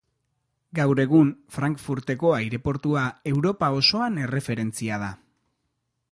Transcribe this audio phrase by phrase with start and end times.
[0.77, 1.27] Gaur egun
[1.57, 3.03] Frankfurteko aireportua
[3.33, 5.11] Europa osoan erreferentzia da.